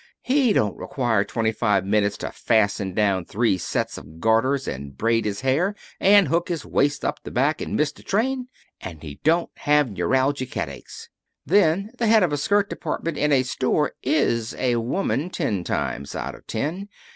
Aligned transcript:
he 0.23 0.51
don't 0.51 0.75
require 0.79 1.23
twenty 1.23 1.51
five 1.51 1.85
minutes 1.85 2.17
to 2.17 2.31
fasten 2.31 2.91
down 2.95 3.23
three 3.23 3.55
sets 3.55 3.99
of 3.99 4.19
garters, 4.19 4.67
and 4.67 4.97
braid 4.97 5.25
his 5.25 5.41
hair, 5.41 5.75
and 5.99 6.27
hook 6.29 6.49
his 6.49 6.65
waist 6.65 7.05
up 7.05 7.19
the 7.21 7.29
back, 7.29 7.61
and 7.61 7.75
miss 7.75 7.93
his 7.95 8.03
train. 8.03 8.47
And 8.79 9.03
he 9.03 9.19
don't 9.23 9.51
have 9.57 9.91
neuralgic 9.91 10.55
headaches. 10.55 11.09
Then, 11.45 11.91
the 11.99 12.07
head 12.07 12.23
of 12.23 12.33
a 12.33 12.37
skirt 12.37 12.67
department 12.67 13.19
in 13.19 13.31
a 13.31 13.43
store 13.43 13.91
is 14.01 14.55
a 14.55 14.77
woman, 14.77 15.29
ten 15.29 15.63
times 15.63 16.15
out 16.15 16.33
of 16.33 16.47
ten. 16.47 16.89